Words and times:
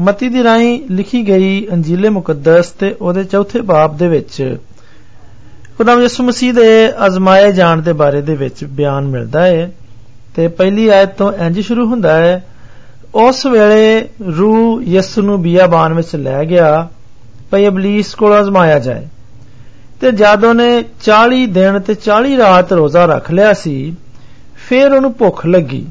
ਮਤੀ 0.00 0.28
ਦੀ 0.28 0.42
ਰਾਹੀਂ 0.42 0.80
ਲਿਖੀ 0.90 1.28
ਗਈ 1.28 1.68
ਅੰਜੀਲੇ 1.72 2.08
ਮੁਕੱਦਸ 2.08 2.70
ਤੇ 2.70 2.96
ਉਹਦੇ 3.00 3.24
ਚੌਥੇ 3.24 3.60
ਬਾਬ 3.60 3.96
ਦੇ 3.96 4.08
ਵਿੱਚ 4.08 4.56
ਖੁਦਾਮ 5.78 6.02
ਯਿਸੂ 6.02 6.24
ਮਸੀਹ 6.24 6.52
ਦੇ 6.52 6.92
ਅਜ਼ਮਾਏ 7.06 7.52
ਜਾਣ 7.52 7.82
ਦੇ 7.82 7.92
ਬਾਰੇ 7.92 8.22
ਦੇ 8.22 8.34
ਵਿੱਚ 8.34 8.64
ਬਿਆਨ 8.64 9.08
ਮਿਲਦਾ 9.08 9.44
ਹੈ 9.44 9.72
ਤੇ 10.36 10.48
ਪਹਿਲੀ 10.48 10.88
ਆਇਤ 10.88 11.08
ਤੋਂ 11.08 11.32
ਇੰਜ 11.32 11.60
ਸ਼ੁਰੂ 11.60 11.86
ਹੁੰਦਾ 11.86 12.16
ਹੈ 12.16 12.46
ਉਸ 13.14 13.46
ਵੇਲੇ 13.46 14.08
ਰੂਹ 14.38 14.82
ਯਿਸੂ 14.82 15.22
ਨੂੰ 15.22 15.42
ਬਿਆਬਾਨ 15.42 15.94
ਵਿੱਚ 15.94 16.16
ਲੈ 16.16 16.44
ਗਿਆ, 16.44 16.88
ਭਈ 17.50 17.64
ਇਬਲੀਸ 17.64 18.14
ਕੋਲ 18.14 18.40
ਅਜ਼ਮਾਇਆ 18.40 18.78
ਜਾਏ। 18.78 19.06
ਤੇ 20.00 20.12
ਜਦ 20.12 20.44
ਉਹਨੇ 20.44 20.84
40 21.04 21.46
ਦਿਨ 21.46 21.78
ਤੇ 21.78 21.94
40 21.94 22.36
ਰਾਤ 22.36 22.72
ਰੋਜ਼ਾ 22.72 23.06
ਰੱਖ 23.06 23.30
ਲਿਆ 23.30 23.52
ਸੀ, 23.52 23.96
ਫਿਰ 24.68 24.92
ਉਹਨੂੰ 24.92 25.14
ਭੁੱਖ 25.14 25.46
ਲੱਗੀ। 25.46 25.86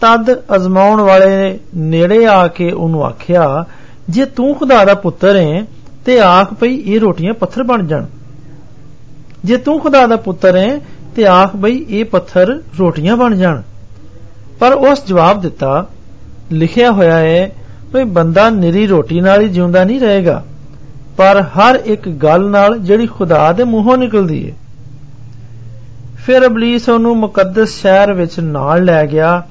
ਤਦ 0.00 0.30
ਅਜ਼ਮਾਉਣ 0.56 1.00
ਵਾਲੇ 1.00 1.58
ਨੇੜੇ 1.76 2.24
ਆ 2.26 2.46
ਕੇ 2.46 2.70
ਉਹਨੂੰ 2.70 3.04
ਆਖਿਆ, 3.04 3.64
ਜੇ 4.08 4.24
ਤੂੰ 4.26 4.54
ਖੁਦਾ 4.54 4.84
ਦਾ 4.84 4.94
ਪੁੱਤਰ 4.94 5.36
ਹੈ 5.36 5.64
ਤੇ 6.04 6.20
ਆਖ 6.20 6.54
ਭਈ 6.54 6.76
ਇਹ 6.76 7.00
ਰੋਟੀਆਂ 7.00 7.34
ਪੱਥਰ 7.34 7.62
ਬਣ 7.62 7.86
ਜਾਣ। 7.86 8.06
ਜੇ 9.44 9.56
ਤੂੰ 9.56 9.78
ਖੁਦਾ 9.80 10.06
ਦਾ 10.06 10.16
ਪੁੱਤਰ 10.16 10.56
ਹੈ 10.56 10.78
ਤੇ 11.16 11.26
ਆਖ 11.26 11.56
ਭਈ 11.56 11.84
ਇਹ 11.88 12.04
ਪੱਥਰ 12.04 12.60
ਰੋਟੀਆਂ 12.78 13.16
ਬਣ 13.16 13.34
ਜਾਣ। 13.34 13.62
ਪਰ 14.60 14.72
ਉਸ 14.72 15.04
ਜਵਾਬ 15.06 15.40
ਦਿੱਤਾ, 15.40 15.86
ਲਿਖਿਆ 16.52 16.90
ਹੋਇਆ 16.90 17.18
ਹੈ 17.18 17.50
ਭਈ 17.92 18.04
ਬੰਦਾ 18.10 18.48
ਨਿਰੀ 18.50 18.86
ਰੋਟੀ 18.86 19.20
ਨਾਲ 19.20 19.40
ਹੀ 19.40 19.48
ਜਿਉਂਦਾ 19.48 19.84
ਨਹੀਂ 19.84 20.00
ਰਹੇਗਾ, 20.00 20.42
ਪਰ 21.16 21.42
ਹਰ 21.54 21.80
ਇੱਕ 21.84 22.08
ਗੱਲ 22.08 22.48
ਨਾਲ 22.50 22.78
ਜਿਹੜੀ 22.78 23.06
ਖੁਦਾ 23.06 23.52
ਦੇ 23.52 23.64
ਮੂੰਹੋਂ 23.64 23.96
ਨਿਕਲਦੀ 23.98 24.48
ਹੈ 24.50 24.54
ਫਿਰ 26.24 26.46
ਅਬਲੀਸ 26.46 26.88
ਉਹਨੂੰ 26.88 27.16
ਮੁਕੱਦਸ 27.16 27.80
ਸ਼ਹਿਰ 27.80 28.12
ਵਿੱਚ 28.12 28.38
ਨਾਲ 28.40 28.84
ਲੈ 28.84 29.04
ਗਿਆ 29.06 29.42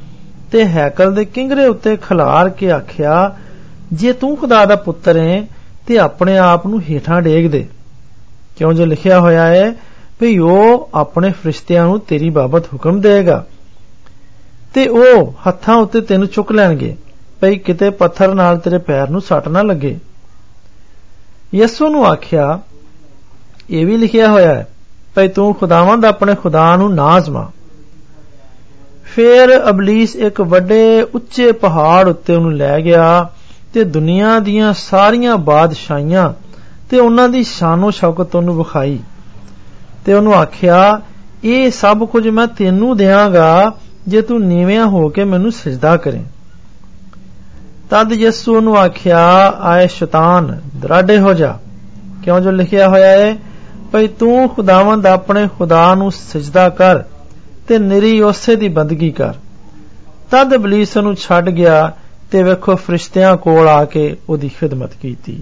ਤੇ 0.52 0.66
ਹੈਕਲ 0.66 1.14
ਦੇ 1.14 1.26
ਕਿੰਗਰੇ 1.26 1.66
ਉੱਤੇ 1.66 1.96
ਖਿਲਾਰ 1.98 2.50
ਕੇ 2.50 2.72
ਆਖਿਆ, 2.72 3.36
ਜੇ 3.94 4.14
ਤੂੰ 4.14 4.36
ਖੁਦਾ 4.38 4.66
ਦਾ 4.66 4.76
ਪੁੱਤਰ 4.76 5.18
ਹੈ, 5.18 5.44
ਤੇ 5.88 5.98
ਆਪਣੇ 5.98 6.38
ਆਪ 6.38 6.68
ਨੂੰ 6.68 6.82
ਹੀਠਾਂ 6.82 7.22
ਡੇਗ 7.22 7.50
ਦੇ। 7.52 7.68
ਕਿਉਂ 8.58 8.74
ਜੋ 8.74 8.86
ਲਿਖਿਆ 8.86 9.20
ਹੋਇਆ 9.20 9.46
ਹੈ, 9.48 9.74
ਵੀ 10.22 10.38
ਉਹ 10.38 10.90
ਆਪਣੇ 10.94 11.32
ਫਰਿਸ਼ਤਿਆਂ 11.32 11.86
ਨੂੰ 11.86 12.00
ਤੇਰੀ 12.00 12.30
ਬਾਬਤ 12.30 12.66
ਹੁਕਮ 12.74 13.00
ਦੇਗਾ 13.02 13.46
ਤੇ 14.74 14.88
ਉਹ 14.88 15.34
ਹੱਥਾਂ 15.48 15.76
ਉੱਤੇ 15.76 16.02
ਤੈਨੂੰ 16.02 16.28
ਚੁੱਕ 16.28 16.52
ਲੈਣਗੇ, 16.52 16.96
ਭਈ 17.42 17.56
ਕਿਤੇ 17.56 17.90
ਪੱਥਰ 17.90 18.34
ਨਾਲ 18.34 18.58
ਤੇਰੇ 18.58 18.78
ਪੈਰ 18.78 19.10
ਨੂੰ 19.10 19.22
ਸੱਟ 19.22 19.48
ਨਾ 19.48 19.62
ਲੱਗੇ। 19.62 19.98
ਯਿਸੂ 21.56 21.88
ਨੂੰ 21.88 22.06
ਆਖਿਆ, 22.06 22.60
ਇਹ 23.70 23.86
ਵੀ 23.86 23.98
ਲਿਖਿਆ 23.98 24.28
ਹੋਇਆ 24.32 24.54
ਹੈ, 24.54 24.68
ਭਈ 25.16 25.28
ਤੂੰ 25.28 25.54
ਖੁਦਾਵੰਦ 25.54 26.06
ਆਪਣੇ 26.06 26.36
ਖੁਦਾ 26.36 26.76
ਨੂੰ 26.76 26.94
ਨਾ 26.96 27.18
ਅਜ਼ਮਾ 27.18 27.50
ਫਿਰ 29.20 29.70
ਅਬਲੀਸ 29.70 30.16
ਇੱਕ 30.16 30.42
ਵੱਡੇ 30.42 31.02
ਉੱਚੇ 31.02 31.52
ਪਹਾੜ 31.52 32.10
ਉੱਤੇ 32.10 32.36
ਉਹਨੂੰ 32.36 32.54
ਲੈ 32.54 32.82
ਗਿਆ 32.82 33.30
ਤੇ 33.74 33.84
ਦੁਨੀਆ 33.84 34.40
ਦੀਆਂ 34.40 34.74
ਸਾਰੀਆਂ 34.74 35.38
ਬਾਦਸ਼ਾਹੀਆਂ 35.38 36.34
ਤੇ 36.90 37.00
ਉਹਨਾਂ 37.00 37.30
ਦੀ 37.30 37.44
ਸ਼ਾਨੋ 37.44 37.92
ਸ਼ੌਕਤ 37.92 38.36
ਉਹਨੂੰ 38.36 38.58
ਵਿਖਾਈ। 38.58 39.00
ਤੇ 40.06 40.14
ਉਹਨੂੰ 40.14 40.34
ਆਖਿਆ, 40.34 41.02
ਇਹ 41.44 41.72
ਸਭ 41.72 42.04
ਕੁਝ 42.04 42.28
ਮੈਂ 42.28 42.48
ਤੈਨੂੰ 42.48 42.98
ਦੇਵਾਂਗਾ 42.98 43.74
ਜੇ 44.08 44.22
ਤੂੰ 44.22 44.42
ਨੀਵਿਆਂ 44.42 44.86
ਹੋ 44.86 45.10
ਕੇ 45.10 45.24
ਮੈਨੂੰ 45.24 45.52
ਸਜਦਾ 45.52 45.98
ਕਰੇ। 45.98 46.22
ਤਦ 47.90 48.14
ਯਿਸੂ 48.14 48.62
ਨੂੰ 48.62 48.78
ਆਖਿਆ, 48.78 49.54
ਆਏ 49.60 49.88
ਸ਼ੈਤਾਨ, 49.88 50.60
ਦਰਾਡੇ 50.76 51.20
ਹੋ 51.20 51.34
ਜਾ। 51.34 51.58
ਕਿਉਂ 52.24 52.40
ਜੋ 52.40 52.52
ਲਿਖਿਆ 52.52 52.88
ਹੋਇਆ 52.88 53.12
ਹੈ 53.12 53.38
ਭਈ 53.94 54.08
ਤੂੰ 54.08 54.50
ਖੁਦਾਵੰਦ 54.50 55.06
ਆਪਣੇ 55.06 55.48
ਖੁਦਾ 55.58 55.96
ਨੂੰ 55.96 56.12
ਸਜਦਾ 56.12 56.70
ਕਰ। 56.70 57.04
ਤੇ 57.70 57.78
ਨਿਰੀ 57.80 58.22
ਉਸੇ 58.22 58.56
ਦੀ 58.56 58.68
ਬੰਦਗੀ 58.68 59.12
ਕਰ। 59.12 59.34
ਤਦ 60.32 60.54
ਇਬਲੀਸ 60.54 60.98
ਨੂੰ 60.98 61.16
ਛੱਡ 61.16 61.50
ਗਿਆ 61.50 61.94
ਤੇ 62.32 62.44
ਵੇਖੋ 62.44 62.76
ਫਰਿਸ਼ਤਿਆਂ 62.76 63.38
ਕੋਲ 63.38 63.68
ਆ 63.68 63.86
ਕੇ 63.86 64.16
ਉਹਦੀ 64.30 64.50
ਖਿਦਮਤ 64.50 64.94
ਕੀਤੀ। 65.02 65.42